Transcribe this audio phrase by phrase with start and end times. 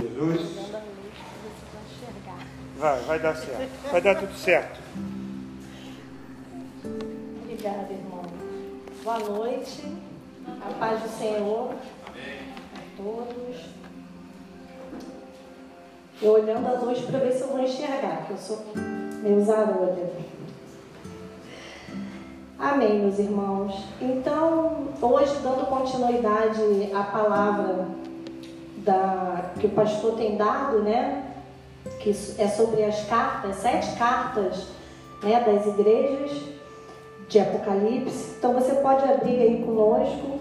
[0.00, 0.70] Jesus.
[2.78, 3.90] Vai, vai dar certo.
[3.90, 4.80] Vai dar tudo certo.
[7.42, 8.22] Obrigada, irmão.
[9.02, 9.82] Boa noite.
[10.46, 11.72] A paz do Senhor.
[11.72, 13.76] A todos.
[16.20, 18.64] Eu olhando as luzes para ver se eu vou enxergar, que eu sou
[19.22, 20.10] meio zarolha.
[22.58, 23.84] Amém, meus irmãos.
[24.00, 27.86] Então, hoje, dando continuidade à palavra
[28.86, 31.24] da, que o pastor tem dado, né?
[31.98, 34.68] Que é sobre as cartas, sete cartas
[35.22, 36.30] né, das igrejas
[37.28, 38.36] de Apocalipse.
[38.38, 40.36] Então você pode abrir aí conosco.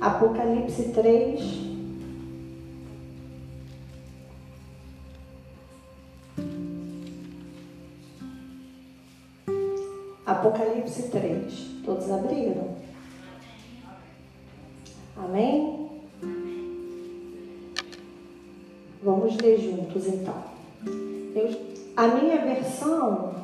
[0.00, 1.66] Apocalipse 3.
[10.26, 11.54] Apocalipse 3.
[11.84, 12.85] Todos abriram?
[15.16, 15.88] Amém?
[19.02, 20.34] Vamos ler juntos então.
[21.34, 21.50] Eu,
[21.96, 23.34] a minha versão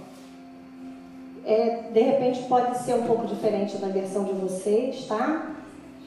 [1.44, 5.54] é, de repente pode ser um pouco diferente da versão de vocês, tá?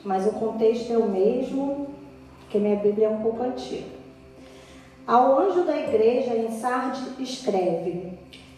[0.04, 1.88] Mas o contexto é o mesmo,
[2.40, 3.96] porque minha Bíblia é um pouco antiga.
[5.08, 8.14] Ao anjo da igreja em Sardes escreve: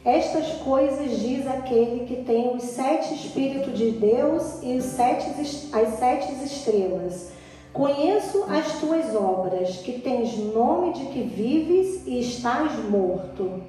[0.08, 5.30] estas coisas diz aquele que tem os sete Espíritos de Deus e os sete,
[5.74, 7.32] as sete estrelas.
[7.74, 13.62] Conheço as tuas obras, que tens nome de que vives e estás morto.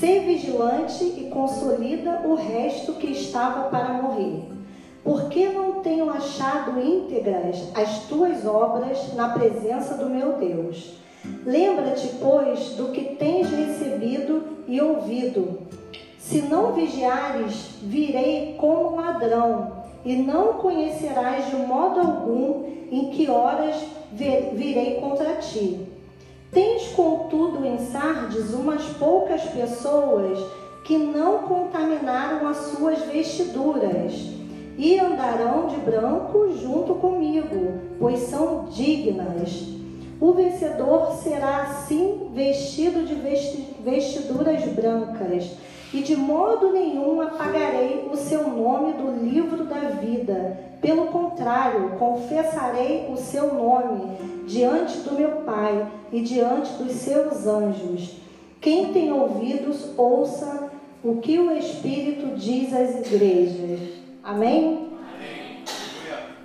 [0.00, 4.42] Sê vigilante e consolida o resto que estava para morrer.
[5.04, 10.98] Porque não tenho achado íntegras as tuas obras na presença do meu Deus.
[11.44, 15.60] Lembra-te, pois, do que tens recebido e ouvido.
[16.18, 23.76] Se não vigiares, virei como ladrão, e não conhecerás de modo algum em que horas
[24.12, 25.86] virei contra ti.
[26.52, 30.38] Tens, contudo, em Sardes umas poucas pessoas
[30.84, 34.12] que não contaminaram as suas vestiduras
[34.76, 39.79] e andarão de branco junto comigo, pois são dignas.
[40.20, 43.14] O vencedor será assim vestido de
[43.82, 45.52] vestiduras brancas,
[45.94, 50.60] e de modo nenhum apagarei o seu nome do livro da vida.
[50.82, 58.16] Pelo contrário, confessarei o seu nome diante do meu Pai e diante dos seus anjos.
[58.60, 60.70] Quem tem ouvidos, ouça
[61.02, 63.80] o que o Espírito diz às igrejas.
[64.22, 64.90] Amém?
[65.14, 65.64] Amém.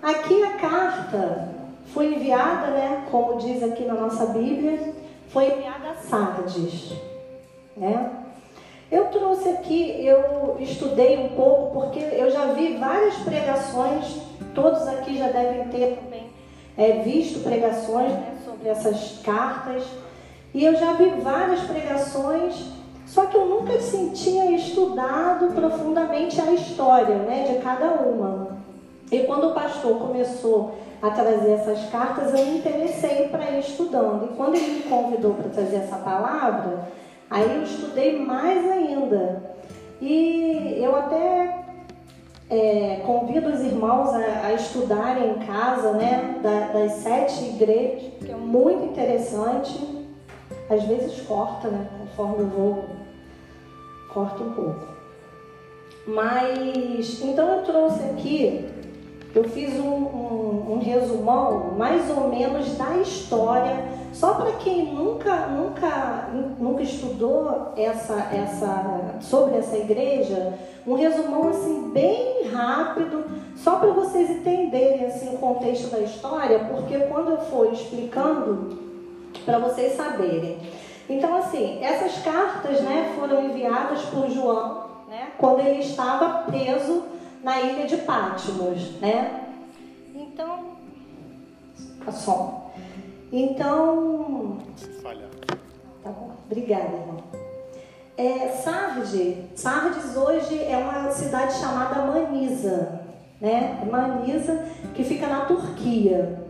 [0.02, 1.55] Aqui a carta
[1.96, 4.94] foi enviada, né, como diz aqui na nossa Bíblia,
[5.30, 6.94] foi enviada a Sardes,
[7.78, 8.12] né?
[8.92, 14.22] Eu trouxe aqui, eu estudei um pouco porque eu já vi várias pregações,
[14.54, 16.28] todos aqui já devem ter também
[16.78, 19.84] é, visto pregações né, sobre essas cartas,
[20.54, 22.72] e eu já vi várias pregações,
[23.08, 23.74] só que eu nunca
[24.14, 28.58] tinha estudado profundamente a história né, de cada uma.
[29.10, 34.26] E quando o pastor começou a trazer essas cartas, eu me interessei para ir estudando.
[34.26, 36.88] E quando ele me convidou para trazer essa palavra,
[37.30, 39.44] aí eu estudei mais ainda.
[40.02, 41.66] E eu até
[42.50, 48.32] é, convido os irmãos a, a, estudarem em casa, né, da, das sete igrejas, que
[48.32, 50.06] é muito interessante.
[50.70, 52.86] Às vezes corta, né, conforme eu vou,
[54.12, 54.96] corta um pouco.
[56.08, 58.75] Mas, então eu trouxe aqui
[59.36, 65.48] eu fiz um, um, um resumão mais ou menos da história, só para quem nunca,
[65.48, 70.54] nunca, nunca estudou essa, essa, sobre essa igreja,
[70.88, 73.26] um resumão assim bem rápido,
[73.58, 78.86] só para vocês entenderem assim, o contexto da história, porque quando eu for explicando,
[79.44, 80.60] para vocês saberem.
[81.10, 87.04] Então, assim, essas cartas né, foram enviadas por João né, quando ele estava preso
[87.46, 89.44] na ilha de Patmos, né?
[90.16, 90.72] Então,
[92.08, 92.72] a som.
[93.32, 94.58] Então,
[95.04, 95.30] falha.
[96.04, 96.32] Tá bom.
[96.48, 97.18] Obrigada, irmão.
[98.18, 103.02] É, Sardes, Sardes hoje é uma cidade chamada Manisa,
[103.40, 103.88] né?
[103.92, 104.66] Manisa,
[104.96, 106.44] que fica na Turquia.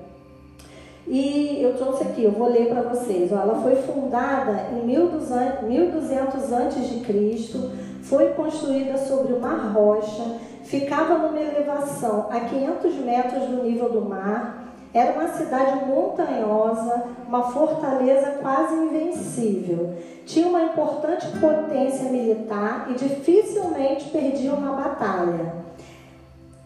[1.06, 3.34] E eu trouxe aqui, eu vou ler para vocês.
[3.34, 12.40] Ela foi fundada em 1200 a.C., foi construída sobre uma rocha ficava numa elevação a
[12.40, 14.64] 500 metros do nível do mar.
[14.94, 19.98] Era uma cidade montanhosa, uma fortaleza quase invencível.
[20.26, 25.54] Tinha uma importante potência militar e dificilmente perdia uma batalha.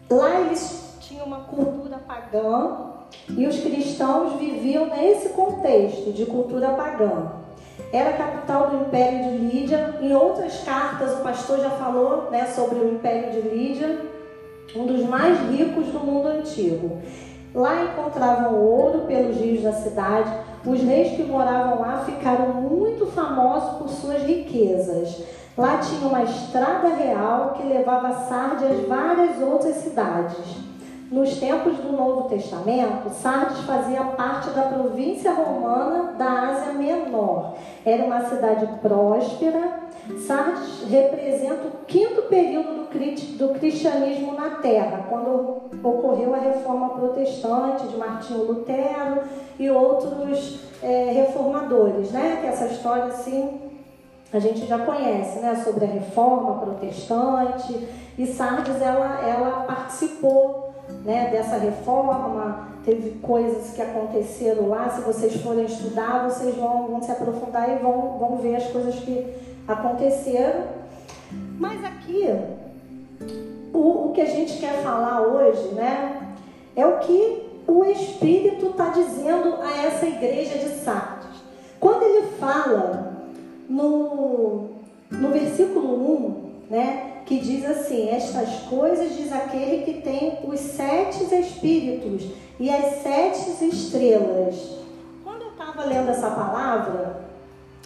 [0.08, 2.90] Lá eles tinha uma cultura pagã
[3.28, 7.39] e os cristãos viviam nesse contexto de cultura pagã.
[7.92, 9.96] Era a capital do Império de Lídia.
[10.00, 14.00] Em outras cartas, o pastor já falou né, sobre o Império de Lídia,
[14.76, 16.98] um dos mais ricos do mundo antigo.
[17.52, 20.30] Lá encontravam ouro pelos rios da cidade.
[20.64, 25.24] Os reis que moravam lá ficaram muito famosos por suas riquezas.
[25.58, 30.69] Lá tinha uma estrada real que levava Sardes às várias outras cidades.
[31.10, 37.56] Nos tempos do Novo Testamento, Sardes fazia parte da província romana da Ásia Menor.
[37.84, 39.80] Era uma cidade próspera.
[40.24, 42.88] Sardes representa o quinto período
[43.36, 49.22] do cristianismo na Terra, quando ocorreu a reforma protestante de Martinho Lutero
[49.58, 52.38] e outros é, reformadores, né?
[52.40, 53.60] Que essa história assim
[54.32, 55.60] a gente já conhece, né?
[55.64, 60.69] Sobre a reforma protestante e Sardes ela, ela participou
[61.04, 64.88] né, dessa reforma, teve coisas que aconteceram lá.
[64.90, 68.94] Se vocês forem estudar, vocês vão, vão se aprofundar e vão, vão ver as coisas
[68.96, 69.26] que
[69.66, 70.64] aconteceram.
[71.58, 72.26] Mas aqui,
[73.72, 76.34] o, o que a gente quer falar hoje, né,
[76.74, 81.28] é o que o Espírito está dizendo a essa igreja de Sardes.
[81.78, 83.12] Quando ele fala
[83.68, 84.70] no,
[85.10, 85.94] no versículo
[86.68, 92.26] 1, né, que diz assim: Estas coisas diz aquele que tem os sete espíritos
[92.58, 94.78] e as sete estrelas.
[95.24, 97.20] Quando eu estava lendo essa palavra,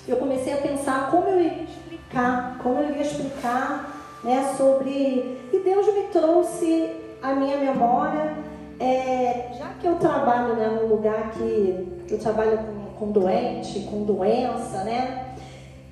[0.07, 5.39] eu comecei a pensar como eu iria explicar, como eu iria explicar né, sobre.
[5.53, 6.91] E Deus me trouxe
[7.23, 8.35] a minha memória,
[8.79, 14.03] é, já que eu trabalho né, num lugar que eu trabalho com, com doente, com
[14.03, 15.34] doença, né?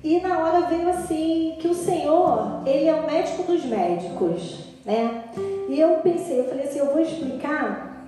[0.03, 5.23] E na hora veio assim que o Senhor, ele é o médico dos médicos, né?
[5.69, 8.05] E eu pensei, eu falei assim, eu vou explicar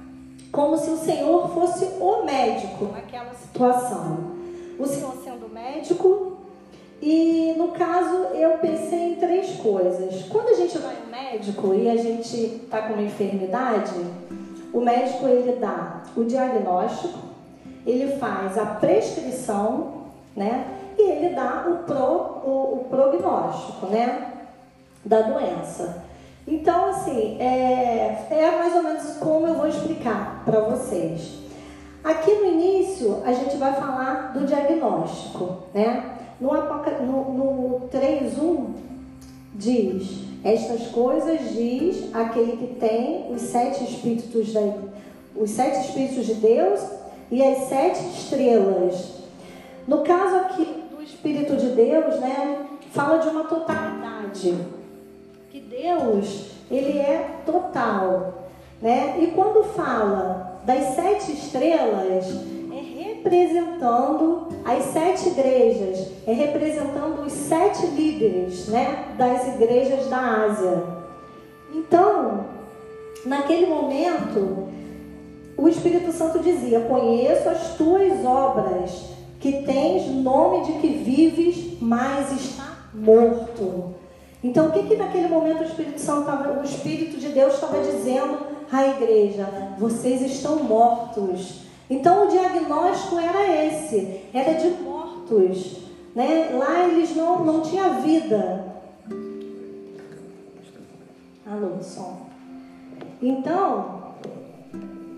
[0.51, 4.35] como se o Senhor fosse o médico naquela situação.
[4.77, 6.33] O Senhor sendo médico,
[7.01, 10.23] e no caso eu pensei em três coisas.
[10.23, 13.93] Quando a gente vai ao médico e a gente está com uma enfermidade,
[14.73, 17.19] o médico ele dá o diagnóstico,
[17.85, 20.05] ele faz a prescrição,
[20.35, 20.65] né?
[20.97, 24.33] E ele dá o, pro, o, o prognóstico né,
[25.03, 26.03] da doença.
[26.47, 31.39] Então, assim, é, é mais ou menos como eu vou explicar para vocês.
[32.03, 36.11] Aqui no início, a gente vai falar do diagnóstico, né?
[36.39, 38.67] No, no, no 3.1
[39.55, 44.61] diz, estas coisas diz aquele que tem os sete espíritos, da,
[45.35, 46.81] os sete espíritos de Deus
[47.31, 49.15] e as sete estrelas.
[49.87, 50.74] No caso aqui
[51.25, 54.55] Espírito de Deus, né, fala de uma totalidade.
[55.49, 58.43] Que Deus, ele é total,
[58.79, 59.17] né?
[59.19, 62.27] E quando fala das sete estrelas,
[62.71, 70.83] é representando as sete igrejas, é representando os sete líderes, né, das igrejas da Ásia.
[71.73, 72.45] Então,
[73.25, 74.67] naquele momento,
[75.57, 79.14] o Espírito Santo dizia: Conheço as tuas obras
[79.45, 83.93] que tens nome de que vives, mas está morto.
[84.43, 88.39] Então, o que que naquele momento o Espírito Santo o Espírito de Deus estava dizendo
[88.71, 89.47] à igreja?
[89.77, 91.61] Vocês estão mortos.
[91.87, 95.77] Então, o diagnóstico era esse, era de mortos.
[96.15, 96.49] Né?
[96.57, 98.65] Lá eles não, não tinham vida.
[101.45, 102.25] Alô, som.
[103.21, 104.15] Então,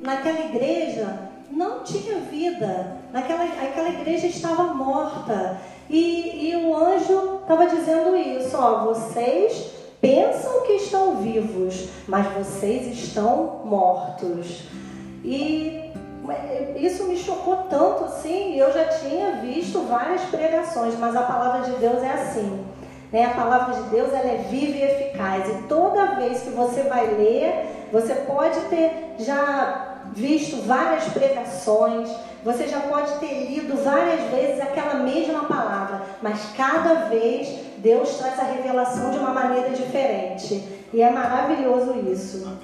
[0.01, 2.97] naquela igreja não tinha vida.
[3.11, 5.59] Naquela, aquela igreja estava morta.
[5.89, 12.87] E, e o anjo estava dizendo isso: ó, vocês pensam que estão vivos, mas vocês
[12.87, 14.63] estão mortos.
[15.23, 15.91] E
[16.77, 18.57] isso me chocou tanto assim.
[18.57, 22.65] Eu já tinha visto várias pregações, mas a palavra de Deus é assim.
[23.11, 23.25] Né?
[23.25, 25.49] A palavra de Deus ela é viva e eficaz.
[25.49, 32.09] E toda vez que você vai ler, você pode ter já visto várias pregações,
[32.43, 37.47] você já pode ter lido várias vezes aquela mesma palavra, mas cada vez
[37.77, 40.63] Deus traz a revelação de uma maneira diferente.
[40.91, 42.57] E é maravilhoso isso.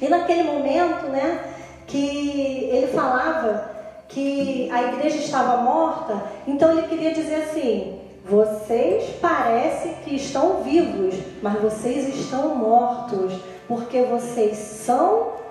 [0.00, 1.40] E naquele momento, né,
[1.88, 3.70] que ele falava
[4.08, 11.14] que a igreja estava morta, então ele queria dizer assim: vocês parecem que estão vivos,
[11.42, 13.32] mas vocês estão mortos,
[13.66, 15.41] porque vocês são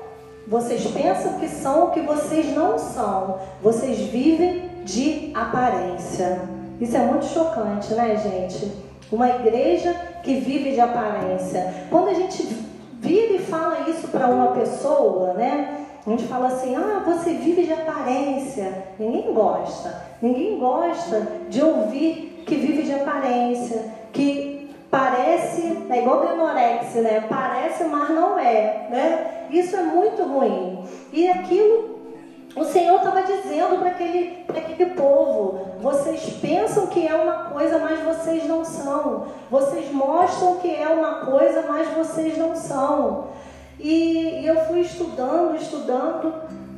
[0.48, 3.40] vocês pensam que são o que vocês não são.
[3.62, 6.42] Vocês vivem de aparência.
[6.80, 8.72] Isso é muito chocante, né, gente?
[9.12, 9.94] Uma igreja
[10.24, 11.86] que vive de aparência.
[11.90, 12.44] Quando a gente
[13.00, 15.86] vira e fala isso para uma pessoa, né?
[16.06, 18.86] A gente fala assim, ah, você vive de aparência.
[18.98, 20.04] Ninguém gosta.
[20.22, 24.51] Ninguém gosta de ouvir que vive de aparência, que
[24.92, 27.26] parece, é igual anorexia, né?
[27.28, 29.48] Parece, mas não é, né?
[29.50, 30.86] Isso é muito ruim.
[31.12, 32.02] E aquilo
[32.56, 38.00] o Senhor estava dizendo para aquele, aquele povo: vocês pensam que é uma coisa, mas
[38.02, 39.28] vocês não são.
[39.50, 43.28] Vocês mostram que é uma coisa, mas vocês não são.
[43.80, 46.34] E, e eu fui estudando, estudando,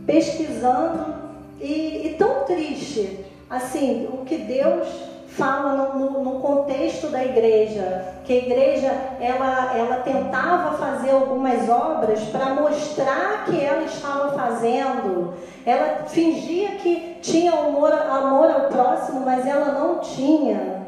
[0.05, 1.15] pesquisando,
[1.59, 4.87] e, e tão triste, assim, o que Deus
[5.37, 12.19] fala no, no, contexto da igreja, que a igreja ela, ela tentava fazer algumas obras
[12.25, 15.33] para mostrar que ela estava fazendo.
[15.65, 20.83] Ela fingia que tinha amor, amor ao próximo, mas ela não tinha.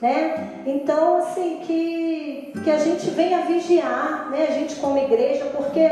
[0.00, 0.62] Né?
[0.66, 4.48] Então, assim, que, que a gente venha vigiar, né?
[4.48, 5.88] a gente como igreja, porque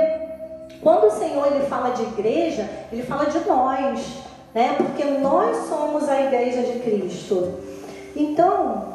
[0.82, 4.18] quando o Senhor ele fala de igreja, ele fala de nós,
[4.52, 4.75] né?
[4.76, 7.72] porque nós somos a igreja de Cristo.
[8.14, 8.95] Então,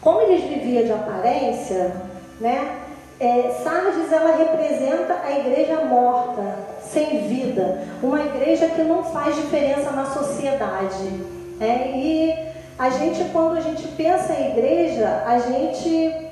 [0.00, 1.96] como eles viviam de aparência,
[2.40, 2.80] né?
[3.18, 6.42] É, Sardes ela representa a igreja morta,
[6.82, 11.04] sem vida, uma igreja que não faz diferença na sociedade.
[11.58, 11.92] Né?
[11.94, 12.34] E
[12.78, 16.23] a gente, quando a gente pensa em igreja, a gente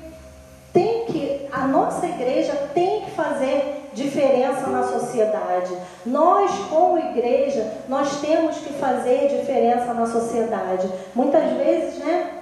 [1.53, 5.71] a nossa igreja tem que fazer diferença na sociedade.
[6.03, 10.89] Nós, como igreja, nós temos que fazer diferença na sociedade.
[11.13, 12.39] Muitas vezes, né?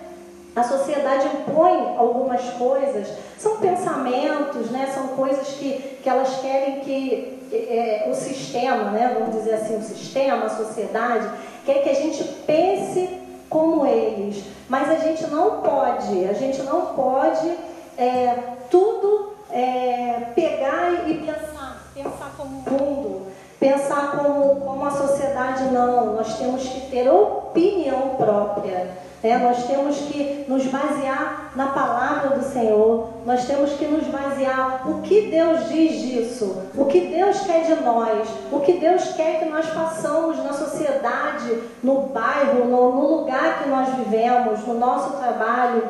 [0.56, 4.92] A sociedade impõe algumas coisas, são pensamentos, né?
[4.94, 9.16] são coisas que, que elas querem que é, o sistema, né?
[9.18, 11.30] vamos dizer assim, o sistema, a sociedade,
[11.66, 13.18] quer que a gente pense
[13.50, 14.44] como eles.
[14.68, 17.50] Mas a gente não pode, a gente não pode
[17.98, 18.36] é,
[18.72, 23.28] tudo é, pegar e pensar, pensar como mundo,
[23.60, 26.16] pensar como, como a sociedade não.
[26.16, 28.90] Nós temos que ter opinião própria.
[29.22, 29.38] Né?
[29.38, 35.02] Nós temos que nos basear na palavra do Senhor, nós temos que nos basear o
[35.02, 39.46] que Deus diz disso, o que Deus quer de nós, o que Deus quer que
[39.46, 45.84] nós façamos na sociedade, no bairro, no, no lugar que nós vivemos, no nosso trabalho.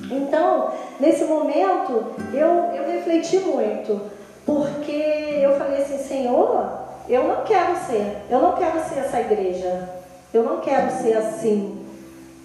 [0.00, 4.00] Então, nesse momento, eu, eu refleti muito,
[4.44, 6.68] porque eu falei assim, Senhor,
[7.08, 9.88] eu não quero ser, eu não quero ser essa igreja,
[10.32, 11.80] eu não quero ser assim.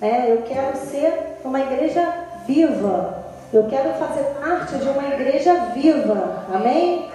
[0.02, 2.08] É, eu quero ser uma igreja
[2.46, 7.10] viva, eu quero fazer parte de uma igreja viva, amém?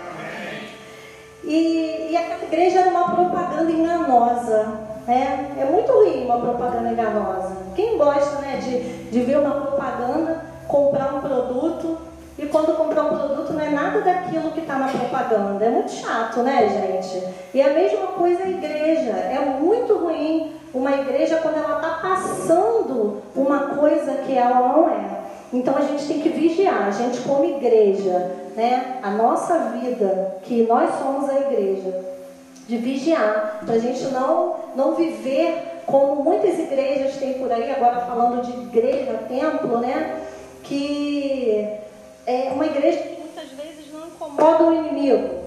[1.45, 4.94] E, e aquela igreja era uma propaganda enganosa.
[5.07, 7.57] É, é muito ruim uma propaganda enganosa.
[7.75, 11.99] Quem gosta né, de, de ver uma propaganda, comprar um produto
[12.39, 15.65] e quando comprar um produto não é nada daquilo que está na propaganda.
[15.65, 17.23] É muito chato, né, gente?
[17.53, 19.11] E a mesma coisa a igreja.
[19.11, 25.25] É muito ruim uma igreja quando ela está passando uma coisa que ela não é.
[25.53, 28.99] Então a gente tem que vigiar, a gente como igreja, né?
[29.03, 32.15] A nossa vida, que nós somos a igreja
[32.67, 38.07] de vigiar, para a gente não, não viver como muitas igrejas têm por aí, agora
[38.07, 40.23] falando de igreja, templo, né?
[40.63, 41.69] Que
[42.27, 45.41] é uma igreja que muitas vezes não incomoda o inimigo,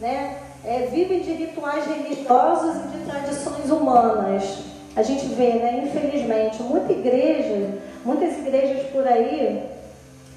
[0.00, 0.38] né?
[0.64, 4.58] É, de rituais religiosos e de tradições humanas.
[4.96, 9.62] A gente vê, né, infelizmente, muita igreja, muitas igrejas por aí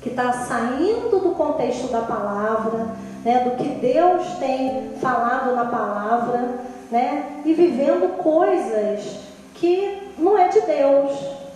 [0.01, 2.91] que está saindo do contexto da palavra,
[3.23, 6.59] né, do que Deus tem falado na palavra,
[6.89, 9.19] né, e vivendo coisas
[9.55, 11.11] que não é de Deus.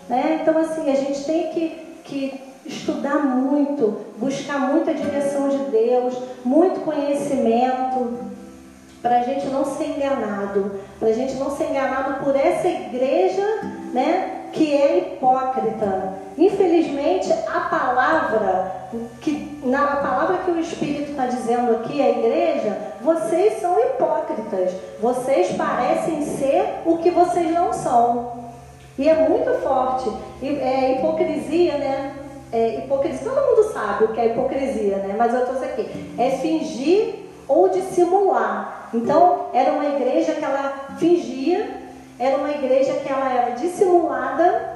[0.08, 0.40] Né?
[0.42, 1.70] Então, assim, a gente tem que,
[2.04, 8.26] que estudar muito, buscar muita direção de Deus, muito conhecimento,
[9.02, 13.44] para a gente não ser enganado, para a gente não ser enganado por essa igreja,
[13.94, 14.36] né?
[14.56, 16.14] que é hipócrita.
[16.38, 18.72] Infelizmente, a palavra
[19.66, 24.72] na palavra que o Espírito está dizendo aqui, a igreja, vocês são hipócritas.
[25.02, 28.46] Vocês parecem ser o que vocês não são.
[28.98, 30.10] E é muito forte.
[30.42, 32.16] E, é, hipocrisia, né?
[32.52, 35.16] É, hipocrisia, todo mundo sabe o que é hipocrisia, né?
[35.18, 35.90] Mas eu trouxe aqui.
[36.18, 38.90] É fingir ou dissimular.
[38.94, 41.86] Então, era uma igreja que ela fingia
[42.18, 44.74] era uma igreja que ela era dissimulada.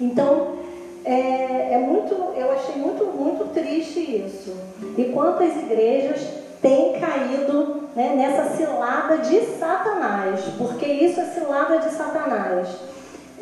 [0.00, 0.58] Então,
[1.04, 4.56] é, é muito, eu achei muito, muito triste isso.
[4.96, 6.26] E quantas igrejas
[6.62, 10.40] têm caído né, nessa cilada de Satanás?
[10.56, 12.68] Porque isso é cilada de Satanás.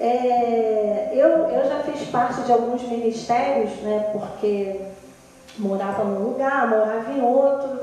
[0.01, 4.81] É, eu, eu já fiz parte de alguns ministérios, né, porque
[5.57, 7.81] morava num lugar, morava em outro.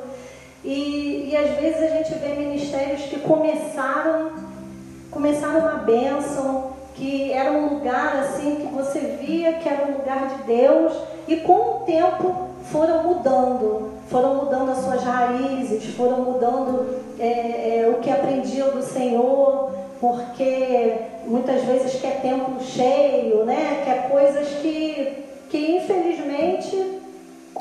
[0.63, 4.31] E, e às vezes a gente vê ministérios que começaram,
[5.09, 10.27] começaram uma bênção, que era um lugar assim que você via que era um lugar
[10.27, 10.93] de Deus
[11.29, 17.89] e com o tempo foram mudando, foram mudando as suas raízes, foram mudando é, é,
[17.89, 23.81] o que aprendiam do Senhor, porque muitas vezes quer templo cheio, né?
[23.85, 26.99] quer coisas que, que infelizmente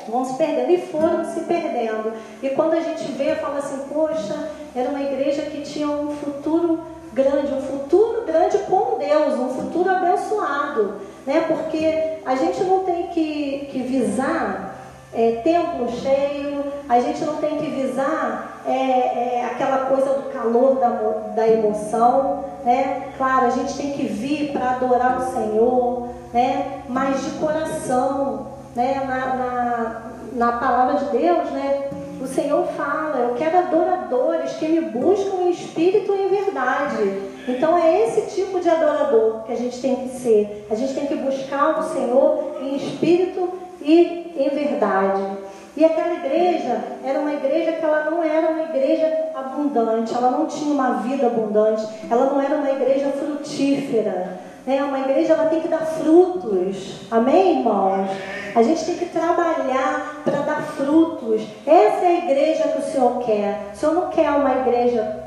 [0.07, 2.13] vão se perdendo e foram se perdendo.
[2.43, 6.81] E quando a gente vê, fala assim, poxa, era uma igreja que tinha um futuro
[7.13, 11.45] grande, um futuro grande com Deus, um futuro abençoado, né?
[11.47, 14.75] Porque a gente não tem que, que visar
[15.13, 20.75] é, templo cheio, a gente não tem que visar é, é, aquela coisa do calor
[20.75, 20.89] da,
[21.35, 23.09] da emoção, né?
[23.17, 26.83] Claro, a gente tem que vir para adorar o Senhor, né?
[26.87, 29.03] Mas de coração, né?
[29.07, 30.01] Na, na,
[30.33, 31.89] na palavra de Deus, né?
[32.21, 37.21] O Senhor fala, eu quero adoradores que me buscam em espírito e em verdade.
[37.47, 40.67] Então é esse tipo de adorador que a gente tem que ser.
[40.69, 43.49] A gente tem que buscar o Senhor em espírito
[43.81, 45.37] e em verdade.
[45.77, 50.45] E aquela igreja era uma igreja que ela não era uma igreja abundante, ela não
[50.45, 54.48] tinha uma vida abundante, ela não era uma igreja frutífera.
[54.69, 54.83] Né?
[54.83, 57.01] Uma igreja ela tem que dar frutos.
[57.09, 58.07] Amém, irmãos?
[58.53, 61.41] A gente tem que trabalhar para dar frutos.
[61.65, 63.71] Essa é a igreja que o Senhor quer.
[63.73, 65.23] O Senhor não quer uma igreja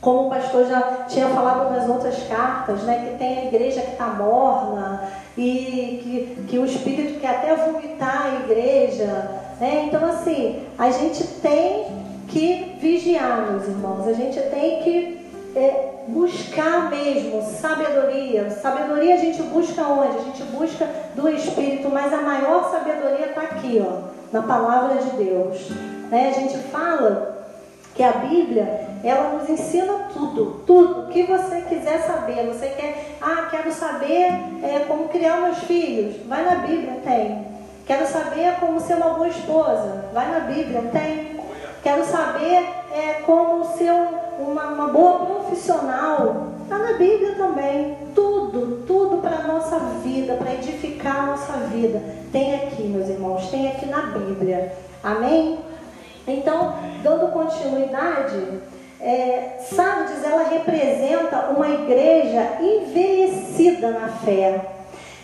[0.00, 3.92] como o pastor já tinha falado nas outras cartas, né, que tem a igreja que
[3.92, 5.02] está morna
[5.36, 9.42] e que, que o Espírito quer até vomitar a igreja.
[9.60, 9.88] Né?
[9.88, 11.84] Então, assim, a gente tem
[12.28, 15.15] que vigiar, meus irmãos, a gente tem que
[15.56, 18.50] é, buscar mesmo sabedoria.
[18.50, 20.18] Sabedoria a gente busca onde?
[20.18, 25.10] A gente busca do Espírito, mas a maior sabedoria está aqui, ó, na palavra de
[25.16, 25.70] Deus.
[26.10, 26.28] Né?
[26.28, 27.46] A gente fala
[27.94, 32.46] que a Bíblia ela nos ensina tudo, tudo que você quiser saber.
[32.46, 37.46] Você quer, ah, quero saber é, como criar meus filhos, vai na Bíblia, tem.
[37.86, 41.40] Quero saber como ser uma boa esposa, vai na Bíblia, tem.
[41.82, 42.66] Quero saber
[42.96, 47.96] é, como ser um, uma, uma boa profissional, está na Bíblia também.
[48.14, 53.50] Tudo, tudo para a nossa vida, para edificar a nossa vida, tem aqui, meus irmãos,
[53.50, 54.72] tem aqui na Bíblia.
[55.02, 55.58] Amém?
[56.26, 58.60] Então, dando continuidade,
[59.00, 64.72] é, Sardes ela representa uma igreja envelhecida na fé.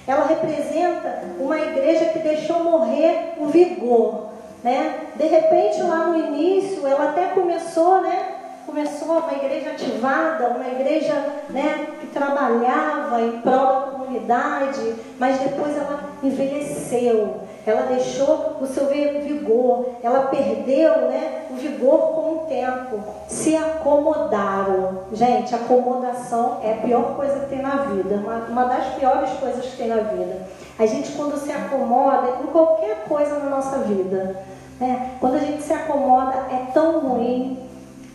[0.07, 4.32] Ela representa uma igreja que deixou morrer o vigor,
[4.63, 5.09] né?
[5.17, 8.37] De repente lá no início ela até começou, né?
[8.67, 11.15] Começou uma igreja ativada, uma igreja
[11.51, 18.87] né, que trabalhava em prol da comunidade, mas depois ela envelheceu ela deixou o seu
[18.89, 22.99] vigor, ela perdeu né, o vigor com o tempo,
[23.29, 25.03] se acomodaram.
[25.13, 29.65] Gente, acomodação é a pior coisa que tem na vida, uma, uma das piores coisas
[29.65, 30.43] que tem na vida.
[30.77, 34.37] A gente, quando se acomoda em qualquer coisa na nossa vida,
[34.83, 37.57] né, quando a gente se acomoda, é tão ruim,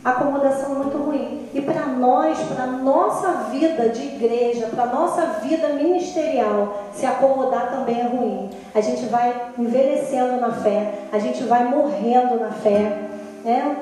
[0.04, 1.48] acomodação muito ruim.
[1.54, 8.02] E para nós, para nossa vida de igreja, para nossa vida ministerial, se acomodar também
[8.02, 8.50] é ruim.
[8.76, 12.98] A gente vai envelhecendo na fé, a gente vai morrendo na fé.
[13.46, 13.78] Né?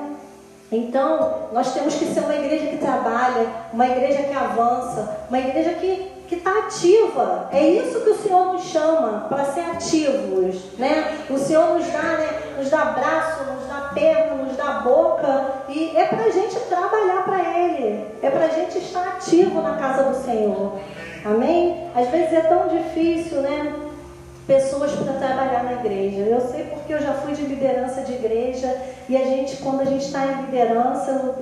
[0.70, 5.70] Então, nós temos que ser uma igreja que trabalha, uma igreja que avança, uma igreja
[5.72, 7.48] que que está ativa.
[7.52, 11.18] É isso que o Senhor nos chama para ser ativos, né?
[11.30, 12.28] O Senhor nos dá, né?
[12.58, 17.24] Nos dá braço, nos dá perna, nos dá boca e é para a gente trabalhar
[17.24, 18.06] para Ele.
[18.22, 20.78] É para a gente estar ativo na casa do Senhor.
[21.24, 21.90] Amém?
[21.94, 23.74] Às vezes é tão difícil, né?
[24.46, 26.22] Pessoas para trabalhar na igreja.
[26.22, 28.76] Eu sei porque eu já fui de liderança de igreja
[29.08, 31.34] e a gente, quando a gente está em liderança,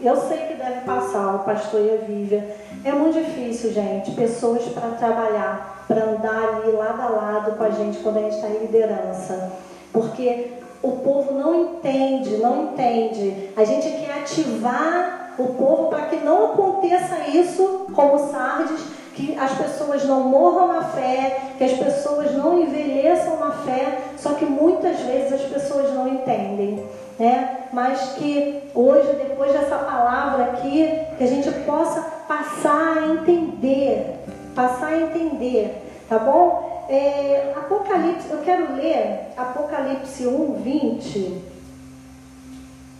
[0.00, 4.62] eu, sei que deve passar o pastor e a Vívia é muito difícil, gente, pessoas
[4.66, 8.48] para trabalhar, para andar ali lado a lado com a gente quando a gente está
[8.48, 9.52] em liderança.
[9.92, 13.50] Porque o povo não entende, não entende.
[13.56, 18.80] A gente quer ativar o povo para que não aconteça isso como Sardes,
[19.14, 24.34] que as pessoas não morram na fé, que as pessoas não envelheçam na fé, só
[24.34, 26.84] que muitas vezes as pessoas não entendem
[27.18, 27.68] né?
[27.72, 34.20] Mas que hoje, depois dessa palavra aqui, que a gente possa passar a entender,
[34.54, 36.86] passar a entender, tá bom?
[36.88, 41.42] É, Apocalipse, eu quero ler Apocalipse 1, 20.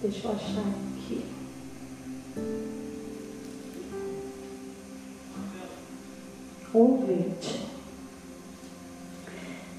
[0.02, 1.24] Deixa eu achar aqui.
[6.74, 7.66] Um vinte.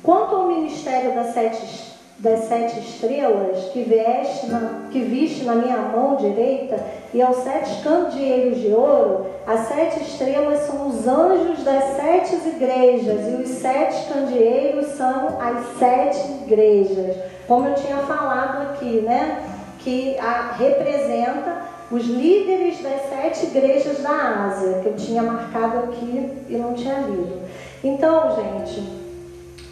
[0.02, 1.89] Quanto ao ministério das sete
[2.20, 6.78] das sete estrelas que veste na, que viste na minha mão direita
[7.14, 13.26] e aos sete candeeiros de ouro, as sete estrelas são os anjos das sete igrejas
[13.26, 17.16] e os sete candeeiros são as sete igrejas.
[17.48, 19.42] Como eu tinha falado aqui, né?
[19.80, 26.32] Que a, representa os líderes das sete igrejas da Ásia, que eu tinha marcado aqui
[26.50, 27.40] e não tinha lido.
[27.82, 28.84] Então, gente,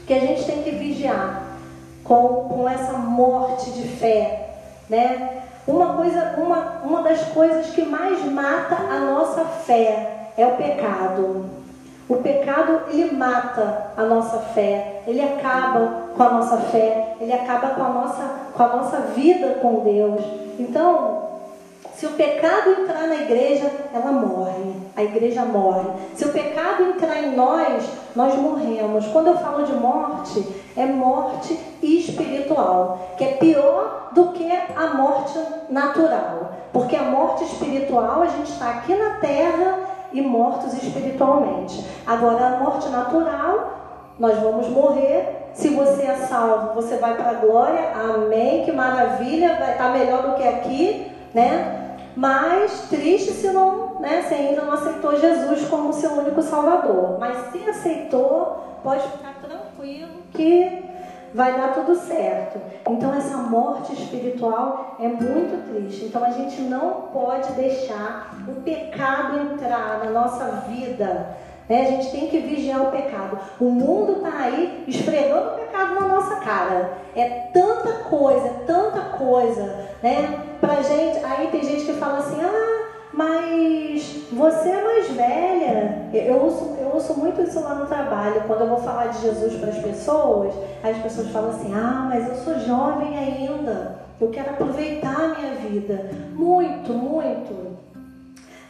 [0.08, 1.47] que a gente tem que vigiar
[2.08, 4.50] com, com essa morte de fé,
[4.90, 5.44] né?
[5.68, 11.46] Uma coisa, uma, uma das coisas que mais mata a nossa fé é o pecado.
[12.08, 17.70] O pecado ele mata a nossa fé, ele acaba com a nossa fé, ele acaba
[17.72, 20.24] com a nossa, com a nossa vida com Deus.
[20.58, 21.27] Então,
[21.98, 24.72] se o pecado entrar na igreja, ela morre.
[24.96, 25.90] A igreja morre.
[26.14, 29.08] Se o pecado entrar em nós, nós morremos.
[29.08, 35.40] Quando eu falo de morte, é morte espiritual, que é pior do que a morte
[35.72, 36.52] natural.
[36.72, 39.80] Porque a morte espiritual, a gente está aqui na terra
[40.14, 41.84] e mortos espiritualmente.
[42.06, 43.72] Agora, a morte natural,
[44.20, 45.50] nós vamos morrer.
[45.56, 47.92] Se você é salvo, você vai para a glória.
[47.96, 48.64] Amém.
[48.66, 49.56] Que maravilha.
[49.58, 51.77] Vai estar melhor do que aqui, né?
[52.18, 57.20] Mas triste se não, né, se ainda não aceitou Jesus como seu único Salvador.
[57.20, 60.84] Mas se aceitou, pode ficar tranquilo que
[61.32, 62.60] vai dar tudo certo.
[62.90, 66.06] Então essa morte espiritual é muito triste.
[66.06, 71.38] Então a gente não pode deixar o pecado entrar na nossa vida.
[71.70, 71.82] Né?
[71.82, 73.38] A gente tem que vigiar o pecado.
[73.60, 76.94] O mundo está aí esfregando o pecado na nossa cara.
[77.16, 80.57] É tanta coisa, tanta coisa, né?
[80.68, 86.10] Pra gente, aí tem gente que fala assim, ah, mas você é mais velha.
[86.14, 88.44] Eu ouço, eu ouço muito isso lá no trabalho.
[88.46, 90.54] Quando eu vou falar de Jesus para as pessoas,
[90.84, 93.96] as pessoas falam assim: Ah, mas eu sou jovem ainda.
[94.20, 96.12] Eu quero aproveitar a minha vida.
[96.34, 97.78] Muito, muito.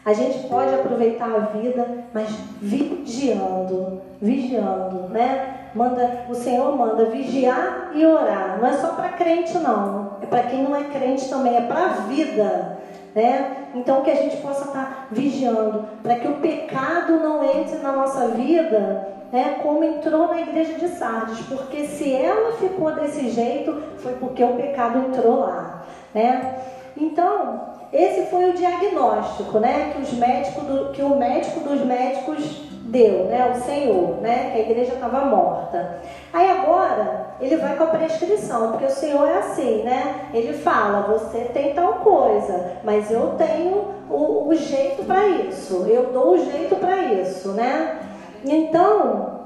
[0.06, 2.30] A gente pode aproveitar a vida, mas
[2.62, 5.72] vigiando, vigiando, né?
[5.76, 8.58] Manda, o Senhor manda vigiar e orar.
[8.58, 11.86] Não é só para crente não, é para quem não é crente também, é para
[11.86, 12.80] a vida,
[13.14, 13.70] né?
[13.76, 17.92] Então que a gente possa estar tá vigiando para que o pecado não entre na
[17.92, 19.60] nossa vida, né?
[19.62, 24.56] Como entrou na igreja de Sardes, porque se ela ficou desse jeito foi porque o
[24.56, 26.60] pecado entrou lá, né?
[26.96, 32.64] Então esse foi o diagnóstico, né, que os médicos do, que o médico dos médicos
[32.88, 36.00] deu, né, o Senhor, né, que a igreja estava morta.
[36.34, 40.30] Aí agora ele vai com a prescrição, porque o Senhor é assim, né?
[40.34, 46.12] Ele fala, você tem tal coisa, mas eu tenho o, o jeito para isso, eu
[46.12, 48.00] dou o jeito para isso, né?
[48.44, 49.42] Então,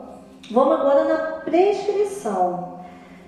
[0.51, 2.79] vamos agora na prescrição.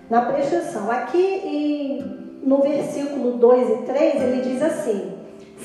[0.09, 0.91] Na prescrição.
[0.91, 5.13] Aqui em no versículo 2 e 3, ele diz assim: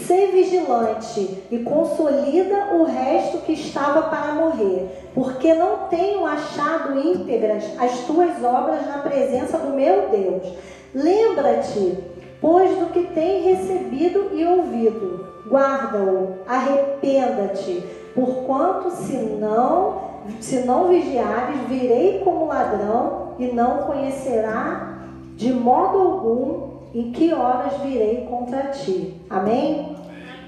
[0.07, 7.65] Ser vigilante e consolida o resto que estava para morrer, porque não tenho achado íntegras
[7.79, 10.55] as tuas obras na presença do meu Deus.
[10.95, 11.99] Lembra-te,
[12.41, 15.27] pois, do que tem recebido e ouvido.
[15.49, 17.83] Guarda-o, arrependa-te,
[18.15, 20.03] porquanto se não,
[20.41, 24.99] se não vigiares, virei como ladrão e não conhecerá
[25.37, 29.21] de modo algum em que horas virei contra ti.
[29.29, 29.97] Amém?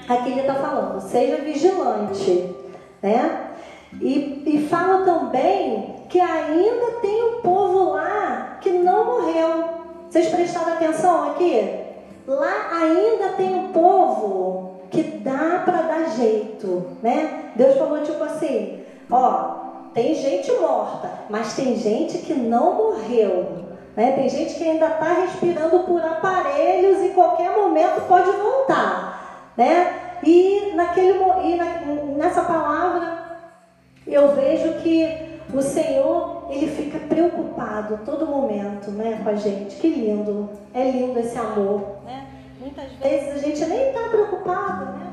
[0.09, 2.55] Aqui ele está falando, seja vigilante,
[3.03, 3.49] né?
[4.01, 9.65] E, e fala também que ainda tem um povo lá que não morreu.
[10.09, 11.79] Vocês prestaram atenção aqui?
[12.27, 17.53] Lá ainda tem um povo que dá para dar jeito, né?
[17.55, 19.61] Deus falou tipo assim, ó,
[19.95, 23.70] tem gente morta, mas tem gente que não morreu.
[23.97, 24.13] Né?
[24.13, 29.53] Tem gente que ainda está respirando por aparelhos e qualquer momento pode voltar.
[29.57, 30.19] Né?
[30.23, 31.65] E, naquele, e na,
[32.17, 33.21] nessa palavra
[34.07, 39.77] eu vejo que o Senhor ele fica preocupado todo momento né, com a gente.
[39.77, 41.99] Que lindo, é lindo esse amor.
[42.05, 42.27] Né?
[42.61, 45.10] Muitas vezes a gente nem está preocupado, né?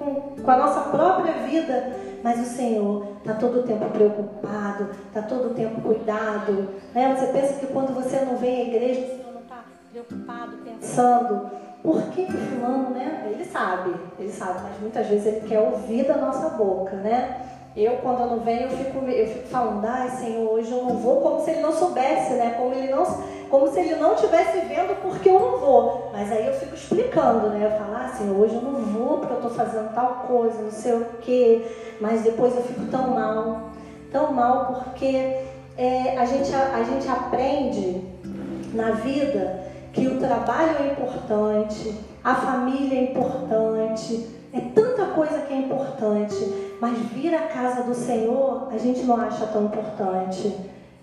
[0.00, 5.22] Com, com a nossa própria vida mas o Senhor está todo o tempo preocupado, está
[5.22, 6.68] todo o tempo cuidado.
[6.94, 7.16] Né?
[7.16, 11.50] Você pensa que quando você não vem à igreja, o Senhor não está preocupado, pensando,
[11.82, 13.26] por que o fulano, né?
[13.30, 17.40] Ele sabe, ele sabe, mas muitas vezes ele quer ouvir da nossa boca, né?
[17.76, 20.96] Eu, quando eu não venho, eu fico, eu fico falando, ai Senhor, hoje eu não
[20.96, 22.54] vou, como se ele não soubesse, né?
[22.58, 23.04] Como, ele não,
[23.48, 26.10] como se ele não estivesse vendo porque eu não vou.
[26.12, 27.66] Mas aí eu fico explicando, né?
[27.66, 30.70] Eu falo, ah, Senhor, hoje eu não vou porque eu estou fazendo tal coisa, não
[30.72, 31.64] sei o quê.
[32.00, 33.70] Mas depois eu fico tão mal,
[34.10, 35.44] tão mal, porque
[35.78, 38.02] é, a, gente, a, a gente aprende
[38.74, 45.52] na vida que o trabalho é importante, a família é importante, é tanta coisa que
[45.52, 50.56] é importante, mas vir à casa do Senhor a gente não acha tão importante.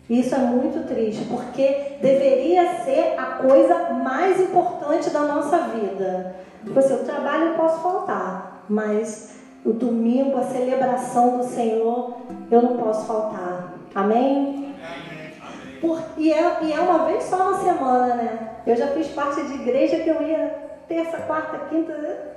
[0.10, 6.36] Isso é muito triste, porque deveria ser a coisa mais importante da nossa vida.
[6.64, 9.36] Tipo assim, o trabalho eu posso faltar, mas
[9.66, 12.18] o domingo, a celebração do Senhor,
[12.50, 13.74] eu não posso faltar.
[13.94, 14.74] Amém?
[15.82, 18.50] Por, e, é, e é uma vez só na semana, né?
[18.66, 22.37] Eu já fiz parte de igreja que eu ia terça, quarta, quinta.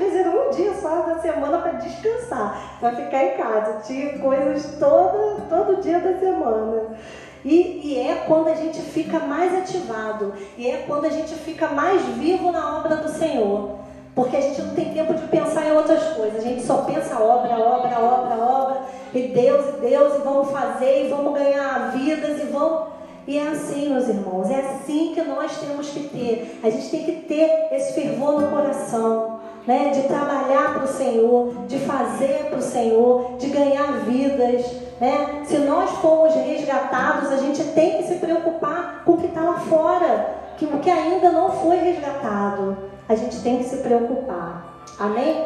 [0.00, 3.80] Era um dia só da semana para descansar, para ficar em casa.
[3.84, 6.96] Tinha coisas todo, todo dia da semana.
[7.44, 11.68] E, e, é quando a gente fica mais ativado, e é quando a gente fica
[11.68, 13.76] mais vivo na obra do Senhor.
[14.16, 17.20] Porque a gente não tem tempo de pensar em outras coisas, a gente só pensa
[17.20, 18.80] obra, obra, obra, obra,
[19.14, 22.96] e Deus, e Deus, e vamos fazer, e vamos ganhar vidas, e vamos.
[23.28, 26.60] E é assim, meus irmãos, é assim que nós temos que ter.
[26.62, 29.35] A gente tem que ter esse fervor no coração,
[29.66, 29.90] né?
[29.90, 34.64] De trabalhar para o Senhor, de fazer para o Senhor, de ganhar vidas,
[35.00, 35.42] né?
[35.44, 39.60] Se nós formos resgatados, a gente tem que se preocupar com o que está lá
[39.60, 42.76] fora, que o que ainda não foi resgatado.
[43.08, 44.84] A gente tem que se preocupar.
[44.98, 45.44] Amém?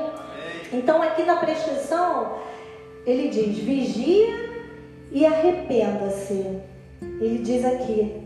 [0.72, 2.32] Então aqui na prescrição
[3.06, 4.50] ele diz: vigia
[5.10, 6.60] e arrependa-se.
[7.20, 8.22] Ele diz aqui,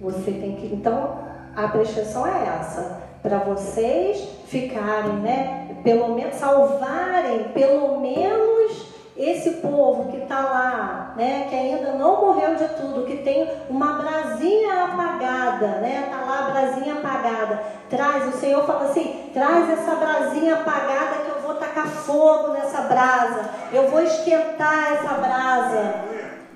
[0.00, 0.66] você tem que.
[0.66, 1.18] Então,
[1.54, 3.01] a prescrição é essa.
[3.22, 5.76] Para vocês ficarem, né?
[5.84, 12.54] Pelo menos salvarem, pelo menos esse povo que está lá, né, que ainda não morreu
[12.56, 18.38] de tudo, que tem uma brasinha apagada, né, tá lá a brasinha apagada, traz, o
[18.38, 23.88] Senhor fala assim, traz essa brasinha apagada que eu vou tacar fogo nessa brasa, eu
[23.88, 25.94] vou esquentar essa brasa,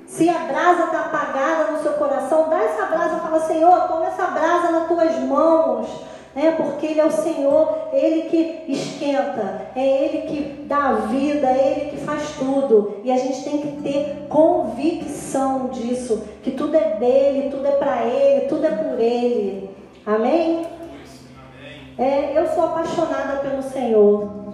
[0.07, 4.07] se a brasa está apagada no seu coração, dá essa brasa e fala, Senhor, toma
[4.07, 5.89] essa brasa nas tuas mãos.
[6.37, 6.51] Né?
[6.55, 11.73] Porque Ele é o Senhor, Ele que esquenta, é Ele que dá a vida, é
[11.73, 13.01] Ele que faz tudo.
[13.03, 18.05] E a gente tem que ter convicção disso, que tudo é dele, tudo é para
[18.05, 19.71] Ele, tudo é por Ele.
[20.05, 20.67] Amém?
[21.99, 24.45] É, eu sou apaixonada pelo Senhor.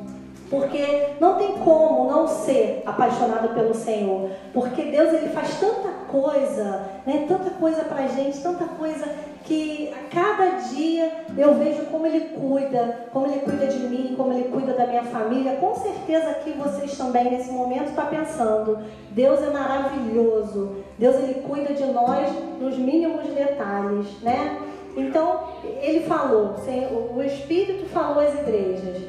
[0.49, 4.31] Porque não tem como não ser apaixonado pelo Senhor.
[4.53, 7.25] Porque Deus ele faz tanta coisa, né?
[7.27, 9.07] tanta coisa pra gente, tanta coisa
[9.45, 14.33] que a cada dia eu vejo como Ele cuida, como Ele cuida de mim, como
[14.33, 15.57] Ele cuida da minha família.
[15.57, 18.79] Com certeza que vocês também nesse momento estão tá pensando,
[19.11, 22.29] Deus é maravilhoso, Deus Ele cuida de nós
[22.61, 24.59] nos mínimos detalhes, né?
[24.97, 25.49] Então,
[25.81, 26.57] Ele falou,
[27.15, 29.03] o Espírito falou às igrejas,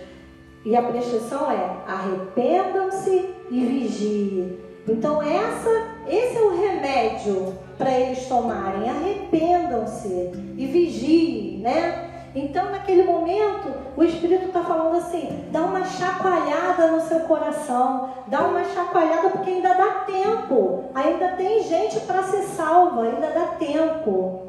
[0.65, 4.57] e a prescrição é: arrependam-se e vigiem.
[4.87, 8.89] Então essa, esse é o remédio para eles tomarem.
[8.89, 12.09] Arrependam-se e vigiem, né?
[12.35, 18.41] Então, naquele momento, o Espírito está falando assim: dá uma chacoalhada no seu coração, dá
[18.41, 24.47] uma chacoalhada porque ainda dá tempo, ainda tem gente para ser salva, ainda dá tempo.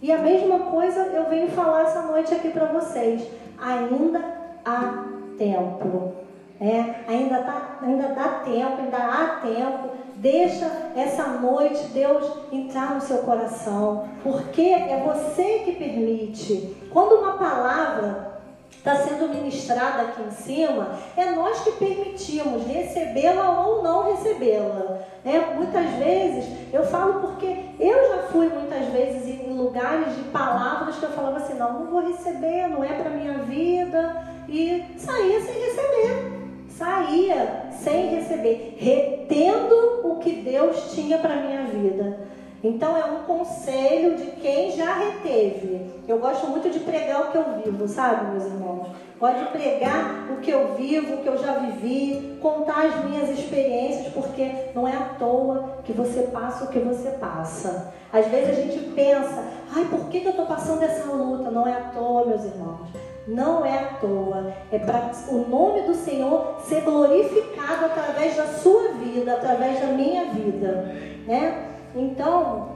[0.00, 3.22] E a mesma coisa eu venho falar essa noite aqui para vocês:
[3.60, 4.24] ainda
[4.64, 5.04] há
[5.36, 6.25] tempo.
[6.60, 9.90] É, ainda, tá, ainda dá tempo, ainda há tempo.
[10.16, 10.64] Deixa
[10.96, 16.74] essa noite Deus entrar no seu coração, porque é você que permite.
[16.90, 18.36] Quando uma palavra
[18.70, 25.00] está sendo ministrada aqui em cima, é nós que permitimos recebê-la ou não recebê-la.
[25.24, 30.96] É, muitas vezes, eu falo porque eu já fui muitas vezes em lugares de palavras
[30.96, 35.40] que eu falava assim, não, não vou receber, não é para minha vida, e saía
[35.40, 36.35] sem receber.
[36.76, 42.26] Saía sem receber, retendo o que Deus tinha para minha vida.
[42.62, 45.90] Então é um conselho de quem já reteve.
[46.06, 48.88] Eu gosto muito de pregar o que eu vivo, sabe, meus irmãos?
[49.18, 53.30] Gosto de pregar o que eu vivo, o que eu já vivi, contar as minhas
[53.30, 57.94] experiências, porque não é à toa que você passa o que você passa.
[58.12, 61.50] Às vezes a gente pensa, ai, por que, que eu estou passando essa luta?
[61.50, 63.05] Não é à toa, meus irmãos.
[63.26, 64.52] Não é à toa.
[64.70, 70.26] É para o nome do Senhor ser glorificado através da sua vida, através da minha
[70.26, 70.94] vida.
[71.26, 71.66] Né?
[71.94, 72.68] Então,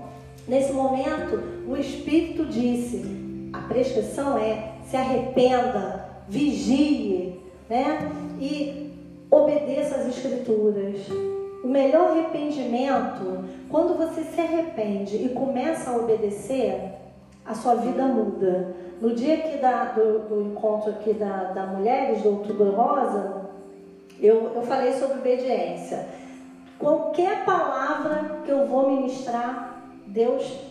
[0.49, 8.11] nesse momento, o Espírito disse: a prescrição é se arrependa, vigie, né?
[8.41, 8.93] E
[9.31, 10.97] obedeça às Escrituras.
[11.63, 16.95] O melhor arrependimento, quando você se arrepende e começa a obedecer,
[17.45, 18.75] a sua vida muda.
[19.01, 23.47] No dia aqui da, do, do, encontro aqui da, da Mulheres do Outubro Rosa,
[24.21, 26.07] eu, eu falei sobre obediência.
[26.79, 30.71] Qualquer palavra que eu vou ministrar, Deus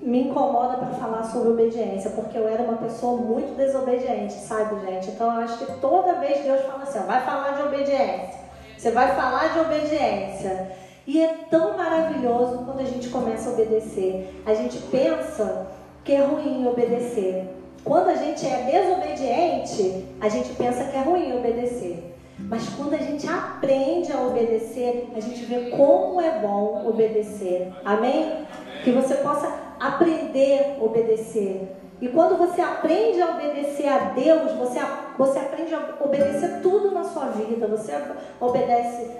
[0.00, 5.10] me incomoda para falar sobre obediência, porque eu era uma pessoa muito desobediente, sabe, gente?
[5.10, 8.38] Então eu acho que toda vez Deus fala assim, vai falar de obediência.
[8.78, 10.72] Você vai falar de obediência.
[11.06, 14.42] E é tão maravilhoso quando a gente começa a obedecer.
[14.46, 15.66] A gente pensa
[16.04, 17.57] que é ruim obedecer.
[17.84, 22.14] Quando a gente é desobediente, a gente pensa que é ruim obedecer.
[22.38, 27.72] Mas quando a gente aprende a obedecer, a gente vê como é bom obedecer.
[27.84, 28.46] Amém?
[28.84, 31.74] Que você possa aprender a obedecer.
[32.00, 34.78] E quando você aprende a obedecer a Deus, você,
[35.18, 37.66] você aprende a obedecer tudo na sua vida.
[37.66, 37.92] Você
[38.40, 39.10] obedece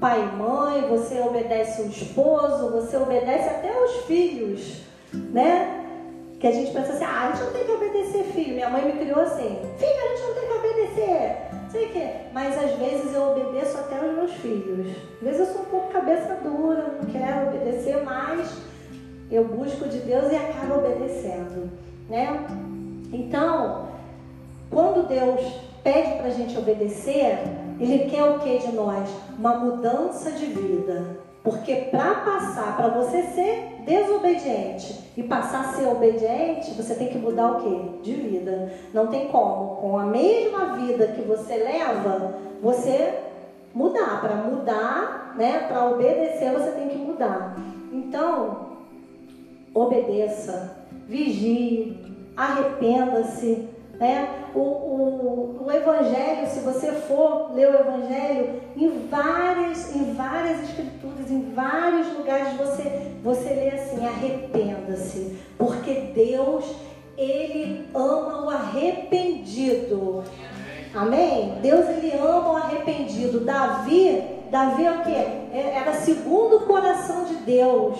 [0.00, 4.80] pai e mãe, você obedece o esposo, você obedece até os filhos,
[5.12, 5.81] né?
[6.42, 8.54] Que a gente pensa assim, ah, a gente não tem que obedecer filho.
[8.54, 11.36] Minha mãe me criou assim, filho, a gente não tem que obedecer.
[11.70, 14.94] Sei que, mas às vezes eu obedeço até os meus filhos.
[15.14, 18.54] Às vezes eu sou um pouco cabeça dura, não quero obedecer, mas
[19.30, 21.70] eu busco de Deus e acabo obedecendo
[22.12, 22.46] né?
[23.12, 23.88] Então,
[24.70, 25.40] quando Deus
[25.82, 27.38] pede para a gente obedecer,
[27.80, 29.08] Ele quer o que de nós?
[29.38, 31.16] Uma mudança de vida.
[31.42, 37.18] Porque para passar, para você ser desobediente e passar a ser obediente, você tem que
[37.18, 38.02] mudar o que?
[38.02, 38.72] De vida.
[38.94, 39.76] Não tem como.
[39.76, 43.18] Com a mesma vida que você leva, você
[43.74, 44.20] mudar.
[44.20, 45.66] Para mudar, né?
[45.66, 47.56] Para obedecer, você tem que mudar.
[47.92, 48.68] Então,
[49.74, 51.96] obedeça vigie,
[52.36, 53.68] arrependa-se.
[53.98, 54.28] Né?
[54.54, 61.30] O, o, o Evangelho, se você for ler o Evangelho, em várias, em várias escrituras,
[61.30, 66.64] em vários lugares você, você lê assim, arrependa-se, porque Deus,
[67.16, 70.24] Ele ama o arrependido.
[70.94, 71.58] Amém?
[71.62, 73.40] Deus, Ele ama o arrependido.
[73.40, 75.16] Davi, Davi é o quê?
[75.52, 77.98] É, era segundo o coração de Deus.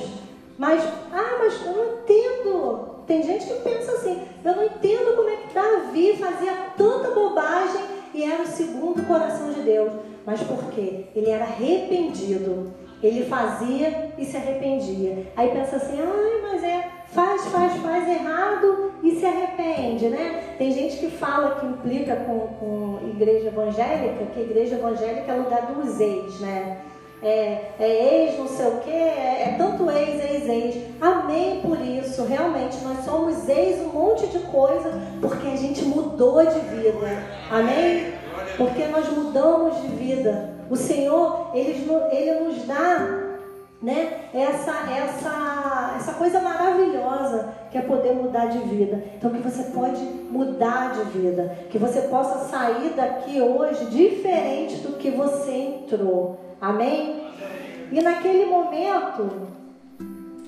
[0.58, 2.91] Mas, ah, mas eu não entendo.
[3.06, 7.82] Tem gente que pensa assim, eu não entendo como é que Davi fazia tanta bobagem
[8.14, 9.92] e era o segundo coração de Deus.
[10.24, 11.06] Mas por quê?
[11.14, 12.72] Ele era arrependido.
[13.02, 15.26] Ele fazia e se arrependia.
[15.36, 20.54] Aí pensa assim, ai, mas é, faz, faz, faz errado e se arrepende, né?
[20.56, 25.66] Tem gente que fala que implica com, com igreja evangélica, que igreja evangélica é lugar
[25.72, 26.80] dos ex, né?
[27.22, 30.84] É, é ex, não sei o que, é, é, tanto ex, ex, ex.
[31.00, 32.24] Amém por isso.
[32.24, 37.22] Realmente, nós somos ex um monte de coisa porque a gente mudou de vida.
[37.50, 38.14] Amém?
[38.56, 40.52] Porque nós mudamos de vida.
[40.68, 43.22] O Senhor, Ele, ele nos dá
[43.80, 49.02] né, essa, essa, essa coisa maravilhosa que é poder mudar de vida.
[49.16, 51.56] Então, que você pode mudar de vida.
[51.70, 56.51] Que você possa sair daqui hoje diferente do que você entrou.
[56.62, 57.20] Amém?
[57.90, 59.48] E naquele momento,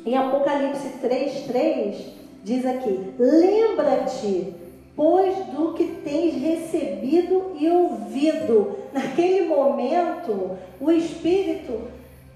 [0.07, 1.97] em Apocalipse 3,3,
[2.45, 4.55] diz aqui: Lembra-te,
[4.95, 8.77] pois, do que tens recebido e ouvido.
[8.93, 11.81] Naquele momento, o Espírito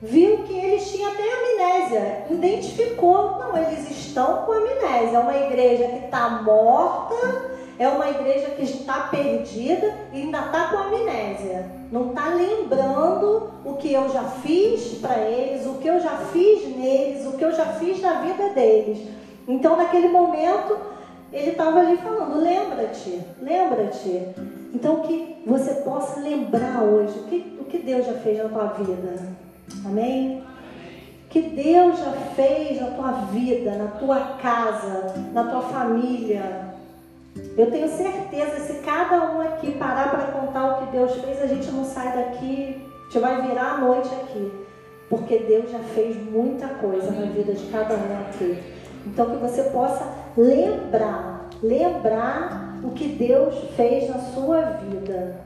[0.02, 5.18] viu que eles tinham até amnésia, identificou, não, eles estão com amnésia.
[5.18, 10.68] É uma igreja que está morta é uma igreja que está perdida e ainda está
[10.68, 11.70] com amnésia.
[11.92, 16.76] Não está lembrando o que eu já fiz para eles, o que eu já fiz
[16.76, 19.06] neles, o que eu já fiz na vida deles.
[19.46, 20.76] Então, naquele momento,
[21.32, 24.28] ele estava ali falando: lembra-te, lembra-te.
[24.74, 28.66] Então, que você possa lembrar hoje o que, o que Deus já fez na tua
[28.66, 29.28] vida.
[29.84, 30.42] Amém?
[31.30, 36.67] que Deus já fez na tua vida, na tua casa, na tua família,
[37.57, 41.46] eu tenho certeza, se cada um aqui parar para contar o que Deus fez, a
[41.46, 44.53] gente não sai daqui, a gente vai virar a noite aqui.
[45.11, 48.62] Porque Deus já fez muita coisa na vida de cada um aqui.
[49.07, 55.40] Então que você possa lembrar, lembrar o que Deus fez na sua vida.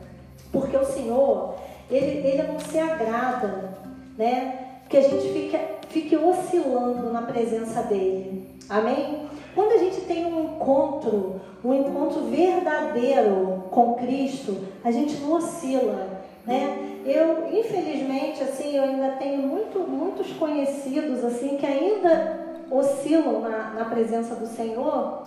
[0.53, 1.55] Porque o Senhor,
[1.91, 3.73] Ele, ele não se agrada,
[4.19, 4.81] né?
[4.89, 5.59] Que a gente fique,
[5.89, 8.52] fique oscilando na presença dEle.
[8.69, 9.29] Amém?
[9.55, 16.23] Quando a gente tem um encontro, um encontro verdadeiro com Cristo, a gente não oscila,
[16.47, 17.01] né?
[17.05, 23.85] Eu, infelizmente, assim, eu ainda tenho muito, muitos conhecidos, assim, que ainda oscilam na, na
[23.85, 25.23] presença do Senhor,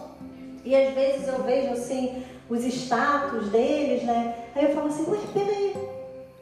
[0.64, 4.36] e às vezes eu vejo, assim, os status deles, né?
[4.56, 5.76] Aí eu falo assim, ué, peraí,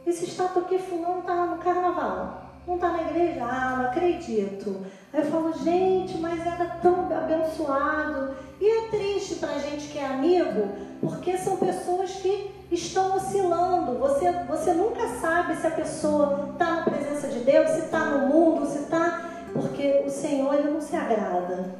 [0.07, 2.42] esse status aqui fulano tá no carnaval.
[2.67, 3.43] Não está na igreja?
[3.43, 4.81] Ah, não acredito.
[5.11, 8.35] Aí eu falo, gente, mas era tão abençoado.
[8.59, 10.69] E é triste para a gente que é amigo,
[11.01, 13.99] porque são pessoas que estão oscilando.
[13.99, 18.27] Você, você nunca sabe se a pessoa está na presença de Deus, se está no
[18.27, 19.29] mundo, se está.
[19.51, 21.75] Porque o Senhor ele não se agrada.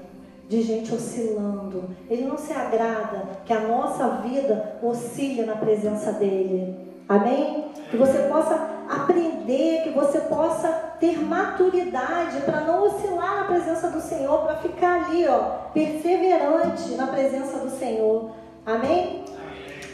[0.49, 1.89] de gente oscilando.
[2.09, 6.75] Ele não se agrada que a nossa vida oscile na presença dele.
[7.07, 7.71] Amém?
[7.89, 10.69] Que você possa aprender, que você possa
[10.99, 15.39] ter maturidade para não oscilar na presença do Senhor, para ficar ali, ó,
[15.73, 18.31] perseverante na presença do Senhor.
[18.65, 19.25] Amém?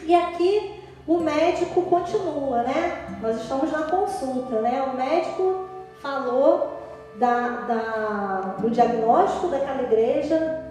[0.06, 3.18] E aqui o médico continua, né?
[3.22, 4.84] Nós estamos na consulta, né?
[4.84, 5.66] O médico
[6.02, 6.80] falou
[7.16, 10.64] da, da, do diagnóstico daquela igreja,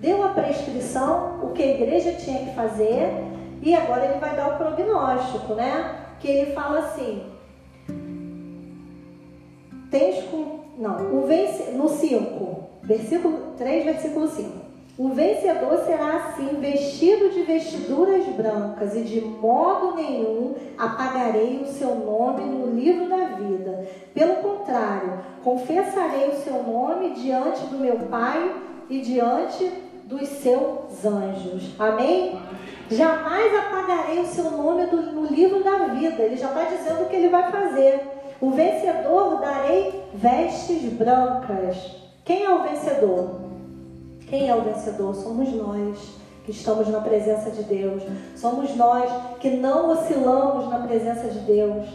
[0.00, 3.08] deu a prescrição, o que a igreja tinha que fazer,
[3.62, 5.94] e agora ele vai dar o prognóstico, né?
[6.20, 7.35] Que ele fala assim:
[9.90, 10.66] tens com.
[10.78, 14.66] Não, o vence, no 5, versículo 3, versículo 5.
[14.98, 21.94] O vencedor será assim, vestido de vestiduras brancas, e de modo nenhum apagarei o seu
[21.96, 23.86] nome no livro da vida.
[24.14, 28.54] Pelo contrário, confessarei o seu nome diante do meu Pai
[28.88, 29.70] e diante
[30.04, 31.74] dos seus anjos.
[31.78, 32.40] Amém?
[32.90, 36.22] Jamais apagarei o seu nome no livro da vida.
[36.22, 38.15] Ele já está dizendo o que ele vai fazer.
[38.40, 41.76] O vencedor darei vestes brancas.
[42.24, 43.40] Quem é o vencedor?
[44.28, 45.14] Quem é o vencedor?
[45.14, 45.98] Somos nós
[46.44, 48.02] que estamos na presença de Deus.
[48.36, 49.10] Somos nós
[49.40, 51.86] que não oscilamos na presença de Deus.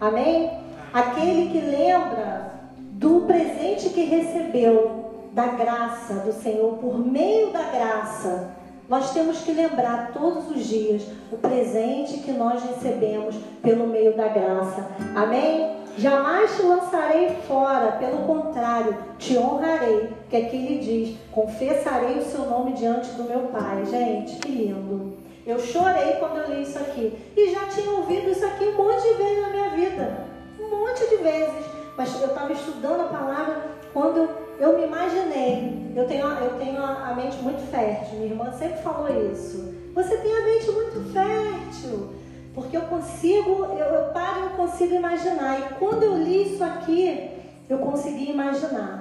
[0.00, 0.50] Amém?
[0.92, 8.50] Aquele que lembra do presente que recebeu, da graça do Senhor, por meio da graça.
[8.88, 14.28] Nós temos que lembrar todos os dias o presente que nós recebemos pelo meio da
[14.28, 14.88] graça.
[15.14, 15.75] Amém?
[15.98, 20.10] Jamais te lançarei fora, pelo contrário, te honrarei.
[20.28, 23.84] Que aqui ele diz: confessarei o seu nome diante do meu Pai.
[23.86, 25.14] Gente, que lindo.
[25.46, 27.16] Eu chorei quando eu li isso aqui.
[27.34, 30.26] E já tinha ouvido isso aqui um monte de vezes na minha vida.
[30.60, 31.64] Um monte de vezes.
[31.96, 33.62] Mas eu estava estudando a palavra
[33.94, 34.28] quando
[34.58, 35.92] eu me imaginei.
[35.96, 38.18] Eu tenho, eu tenho a mente muito fértil.
[38.18, 39.74] Minha irmã sempre falou isso.
[39.94, 42.10] Você tem a mente muito fértil.
[42.56, 45.60] Porque eu consigo, eu, eu paro e eu consigo imaginar.
[45.60, 47.30] E quando eu li isso aqui,
[47.68, 49.00] eu consegui imaginar.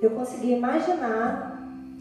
[0.00, 1.56] Eu consegui imaginar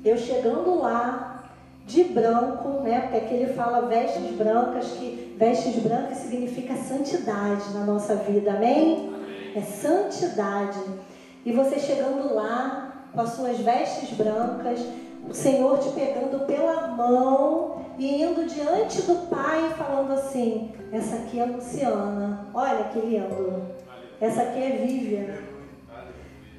[0.05, 1.43] eu chegando lá
[1.85, 3.01] de branco, né?
[3.01, 9.11] Porque aqui ele fala vestes brancas, que vestes brancas significa santidade na nossa vida, amém?
[9.55, 10.79] É santidade.
[11.45, 14.79] E você chegando lá com as suas vestes brancas,
[15.27, 21.39] o Senhor te pegando pela mão e indo diante do Pai falando assim: essa aqui
[21.39, 23.63] é Luciana, olha que lindo.
[24.19, 25.55] Essa aqui é Vivian.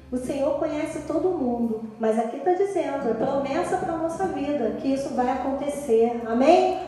[0.09, 4.77] O Senhor conhece todo mundo, mas aqui está dizendo, é promessa para a nossa vida,
[4.81, 6.21] que isso vai acontecer.
[6.25, 6.79] Amém?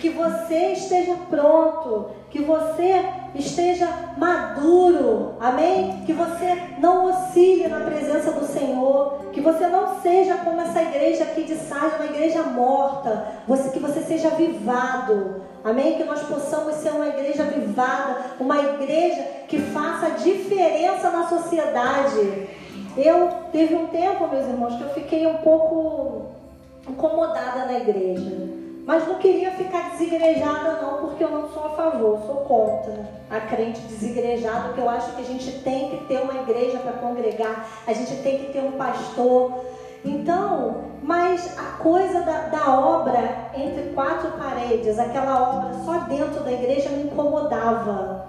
[0.00, 3.04] Que você esteja pronto, que você
[3.34, 6.02] esteja maduro, amém?
[6.06, 11.24] Que você não oscile na presença do Senhor, que você não seja como essa igreja
[11.24, 15.96] aqui de Sardes, uma igreja morta, você, que você seja avivado, amém?
[15.96, 22.48] Que nós possamos ser uma igreja avivada, uma igreja que faça diferença na sociedade.
[22.96, 26.26] Eu teve um tempo, meus irmãos, que eu fiquei um pouco
[26.88, 28.59] incomodada na igreja.
[28.86, 33.40] Mas não queria ficar desigrejada, não, porque eu não sou a favor, sou contra a
[33.40, 37.68] crente desigrejada, porque eu acho que a gente tem que ter uma igreja para congregar,
[37.86, 39.64] a gente tem que ter um pastor.
[40.04, 46.52] Então, mas a coisa da, da obra entre quatro paredes, aquela obra só dentro da
[46.52, 48.26] igreja me incomodava.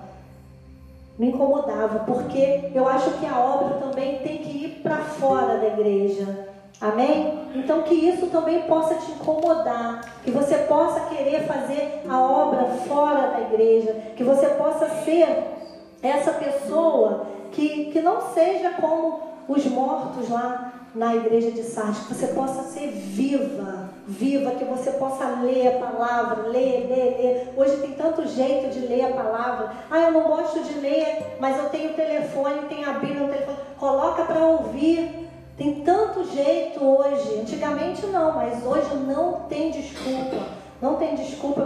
[1.18, 5.68] Me incomodava, porque eu acho que a obra também tem que ir para fora da
[5.68, 6.51] igreja.
[6.82, 7.47] Amém?
[7.53, 13.27] Então que isso também possa te incomodar, que você possa querer fazer a obra fora
[13.27, 15.27] da igreja, que você possa ser
[16.01, 22.13] essa pessoa que, que não seja como os mortos lá na igreja de Sardes, que
[22.15, 27.53] você possa ser viva, viva, que você possa ler a palavra, ler, ler, ler.
[27.55, 29.71] Hoje tem tanto jeito de ler a palavra.
[29.89, 33.57] Ah, eu não gosto de ler, mas eu tenho telefone, tenho a Bíblia no telefone.
[33.77, 35.20] Coloca para ouvir.
[35.62, 37.39] Tem tanto jeito hoje.
[37.39, 40.38] Antigamente não, mas hoje não tem desculpa.
[40.82, 41.62] Não tem desculpa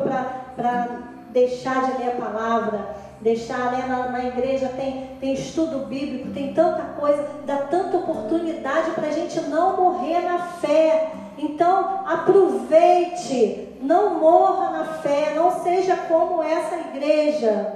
[0.57, 2.89] para deixar de ler a palavra,
[3.21, 4.67] deixar ler na, na igreja.
[4.75, 10.19] Tem, tem estudo bíblico, tem tanta coisa, dá tanta oportunidade para a gente não morrer
[10.19, 11.13] na fé.
[11.37, 17.75] Então, aproveite, não morra na fé, não seja como essa igreja.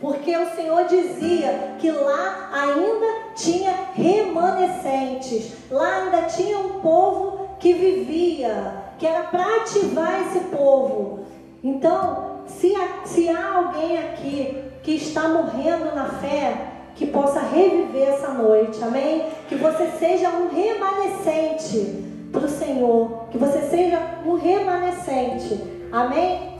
[0.00, 7.72] Porque o Senhor dizia que lá ainda tinha remanescentes, lá ainda tinha um povo que
[7.72, 11.20] vivia, que era para ativar esse povo.
[11.62, 18.08] Então, se há, se há alguém aqui que está morrendo na fé, que possa reviver
[18.08, 19.26] essa noite, amém?
[19.48, 25.60] Que você seja um remanescente para o Senhor, que você seja um remanescente.
[25.90, 26.52] Amém?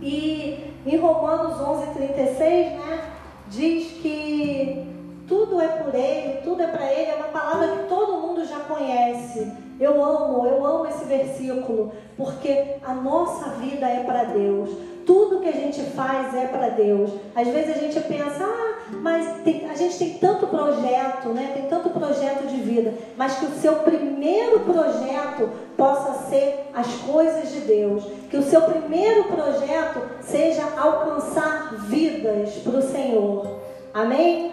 [0.00, 3.00] E em Romanos 11, 36, né,
[3.48, 4.86] diz que
[5.32, 8.60] tudo é por Ele, tudo é para Ele, é uma palavra que todo mundo já
[8.60, 9.50] conhece.
[9.80, 14.68] Eu amo, eu amo esse versículo, porque a nossa vida é para Deus.
[15.06, 17.12] Tudo que a gente faz é para Deus.
[17.34, 21.52] Às vezes a gente pensa, ah, mas tem, a gente tem tanto projeto, né?
[21.54, 27.50] Tem tanto projeto de vida, mas que o seu primeiro projeto possa ser as coisas
[27.50, 28.04] de Deus.
[28.30, 33.62] Que o seu primeiro projeto seja alcançar vidas para o Senhor.
[33.94, 34.52] Amém?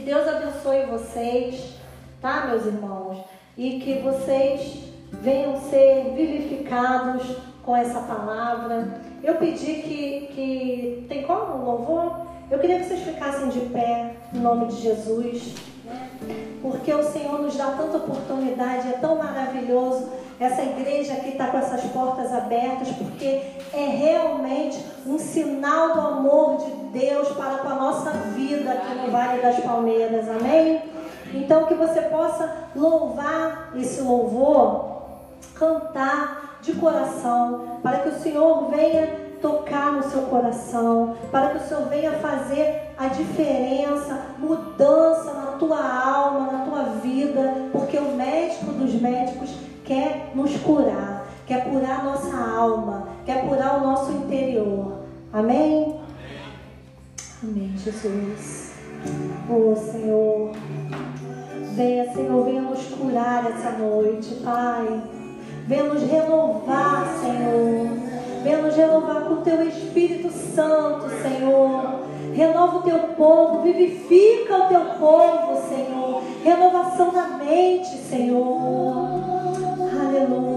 [0.00, 1.74] Que Deus abençoe vocês,
[2.22, 3.18] tá, meus irmãos?
[3.54, 4.78] E que vocês
[5.12, 8.98] venham ser vivificados com essa palavra.
[9.22, 12.26] Eu pedi que, que tem como louvor?
[12.50, 16.08] Eu queria que vocês ficassem de pé, em nome de Jesus, né?
[16.62, 20.08] porque o Senhor nos dá tanta oportunidade, é tão maravilhoso.
[20.40, 23.42] Essa igreja aqui está com essas portas abertas, porque
[23.74, 29.10] é realmente um sinal do amor de Deus para com a nossa vida aqui no
[29.12, 30.80] Vale das Palmeiras, amém?
[31.34, 35.02] Então, que você possa louvar esse louvor,
[35.54, 39.08] cantar de coração, para que o Senhor venha
[39.42, 45.78] tocar no seu coração, para que o Senhor venha fazer a diferença, mudança na tua
[45.78, 49.50] alma, na tua vida, porque o médico dos médicos
[49.90, 55.00] quer nos curar, quer curar nossa alma, quer curar o nosso interior.
[55.32, 55.96] Amém?
[57.42, 58.74] Amém, Jesus.
[59.48, 60.52] Oh, Senhor.
[61.74, 65.02] Venha, Senhor, venha nos curar essa noite, Pai.
[65.66, 67.88] Venha nos renovar, Senhor.
[68.44, 72.04] Venha nos renovar com o teu Espírito Santo, Senhor.
[72.32, 76.22] Renova o teu povo, vivifica o teu povo, Senhor.
[76.44, 79.19] Renovação na mente, Senhor.
[80.20, 80.49] Aleluia.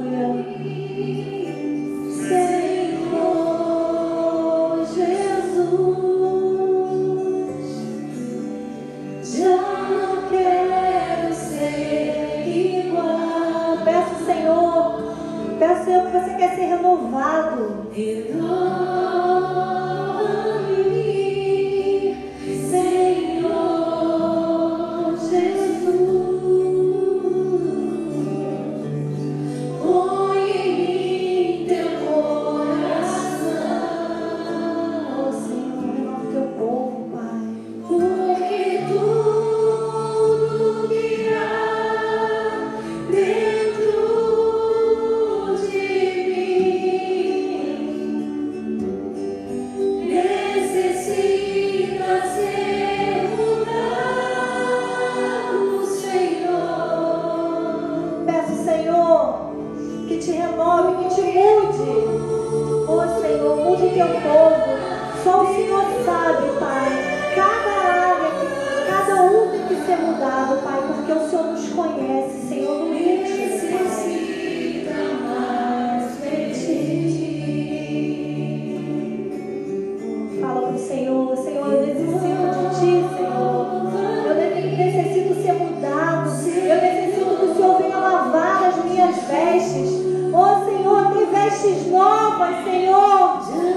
[91.74, 93.73] Vestes novas, Senhor.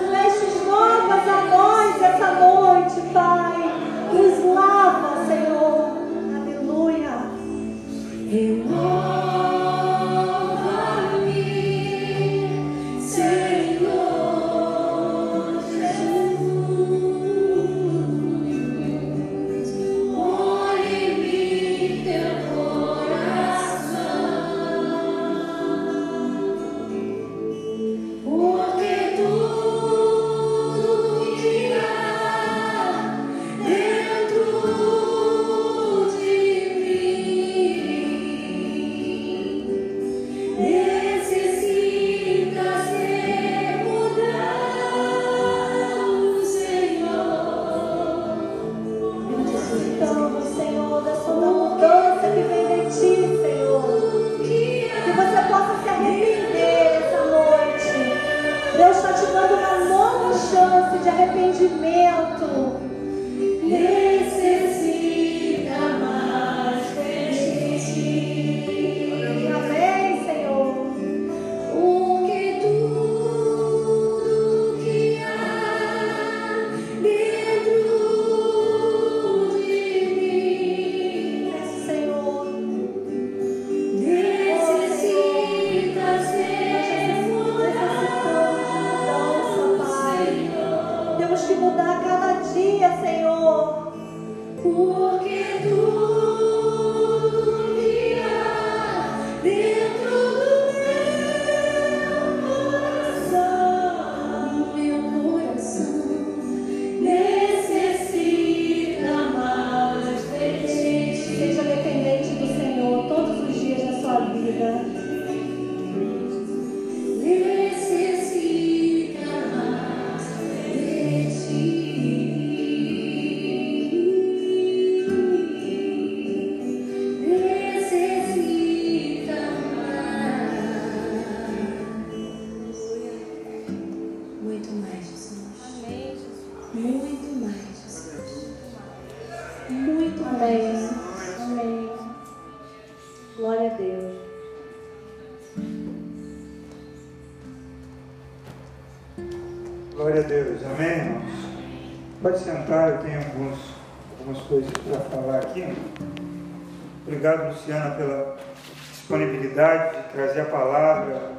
[160.47, 161.33] A palavra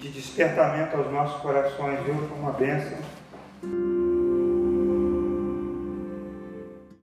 [0.00, 2.14] de despertamento aos nossos corações, viu?
[2.28, 2.93] Foi uma bênção.